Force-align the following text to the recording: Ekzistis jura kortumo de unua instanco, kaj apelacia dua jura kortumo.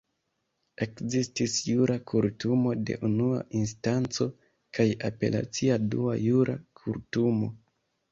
Ekzistis 0.83 1.57
jura 1.65 1.97
kortumo 2.11 2.71
de 2.89 2.95
unua 3.09 3.41
instanco, 3.59 4.27
kaj 4.79 4.87
apelacia 5.11 5.77
dua 5.93 6.17
jura 6.25 6.57
kortumo. 6.81 7.51